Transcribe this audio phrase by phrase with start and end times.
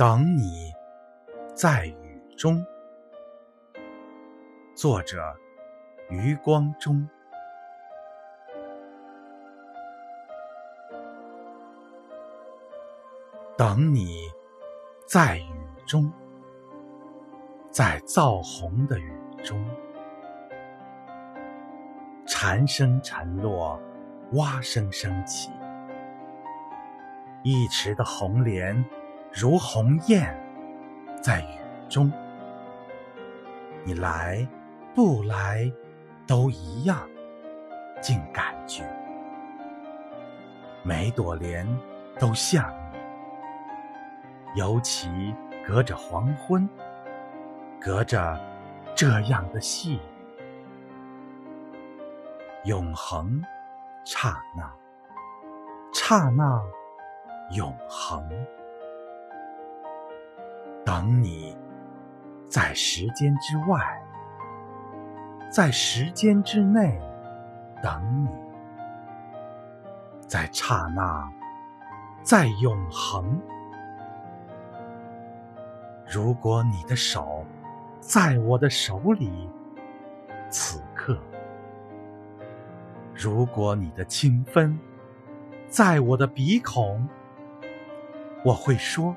[0.00, 0.72] 等你，
[1.54, 2.64] 在雨中。
[4.74, 5.22] 作者：
[6.08, 7.06] 余光中。
[13.58, 14.16] 等你，
[15.06, 15.52] 在雨
[15.86, 16.10] 中，
[17.70, 19.12] 在燥红的雨
[19.44, 19.62] 中，
[22.26, 23.78] 蝉声沉落，
[24.32, 25.50] 蛙声升起，
[27.42, 28.82] 一池的红莲。
[29.32, 30.34] 如鸿雁，
[31.22, 31.58] 在雨
[31.88, 32.10] 中，
[33.84, 34.46] 你来
[34.92, 35.72] 不来
[36.26, 37.08] 都一样，
[38.00, 38.82] 竟感觉
[40.82, 41.64] 每朵莲
[42.18, 42.98] 都像你。
[44.56, 45.32] 尤其
[45.64, 46.68] 隔着黄昏，
[47.80, 48.36] 隔着
[48.96, 50.00] 这样的细雨，
[52.64, 53.40] 永恒，
[54.04, 54.68] 刹那，
[55.92, 56.60] 刹那，
[57.52, 58.28] 永恒。
[60.90, 61.56] 等你，
[62.48, 64.02] 在时间之外，
[65.48, 67.00] 在时间之内，
[67.80, 68.28] 等你，
[70.26, 71.30] 在刹那，
[72.24, 73.40] 在永恒。
[76.04, 77.46] 如果你的手
[78.00, 79.48] 在我的手里，
[80.48, 81.14] 此刻；
[83.14, 84.76] 如果你的清芬
[85.68, 87.08] 在我的鼻孔，
[88.44, 89.14] 我会说。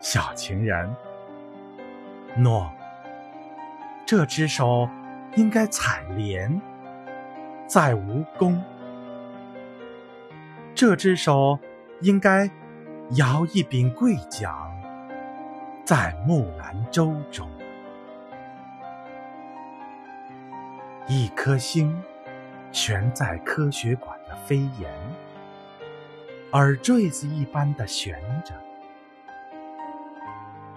[0.00, 0.94] 小情人，
[2.36, 2.70] 诺，
[4.06, 4.88] 这只手
[5.34, 6.60] 应该采莲，
[7.66, 8.56] 在蜈蚣；
[10.74, 11.58] 这只手
[12.02, 12.48] 应该
[13.16, 14.52] 摇一柄桂桨，
[15.84, 17.48] 在木兰舟中。
[21.08, 22.00] 一颗星
[22.70, 24.90] 悬在科学馆的飞檐，
[26.52, 28.54] 耳坠子一般的悬着。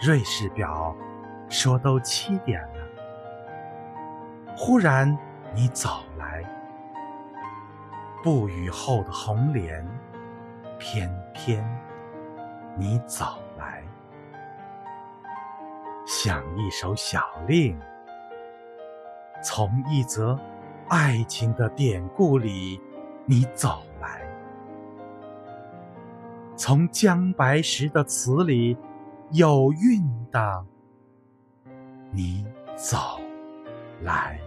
[0.00, 0.94] 瑞士表
[1.48, 2.88] 说都七点了，
[4.56, 5.18] 忽然
[5.52, 6.44] 你走来，
[8.22, 9.84] 不雨后的红莲，
[10.78, 11.68] 偏偏
[12.76, 13.24] 你走
[13.58, 13.82] 来，
[16.06, 17.76] 像一首小令，
[19.42, 20.38] 从一则
[20.88, 22.80] 爱情的典故里
[23.24, 24.22] 你走来，
[26.56, 28.76] 从姜白石的词里。
[29.30, 30.64] 有韵的，
[32.12, 32.46] 你
[32.76, 33.20] 走
[34.02, 34.40] 来。